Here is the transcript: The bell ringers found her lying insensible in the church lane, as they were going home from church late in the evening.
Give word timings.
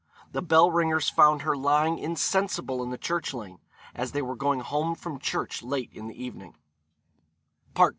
The 0.31 0.41
bell 0.41 0.71
ringers 0.71 1.11
found 1.11 1.43
her 1.43 1.55
lying 1.55 1.99
insensible 1.99 2.81
in 2.81 2.89
the 2.89 2.97
church 2.97 3.35
lane, 3.35 3.59
as 3.93 4.13
they 4.13 4.21
were 4.23 4.35
going 4.35 4.61
home 4.61 4.95
from 4.95 5.19
church 5.19 5.61
late 5.61 5.91
in 5.93 6.07
the 6.07 6.19
evening. 6.25 6.55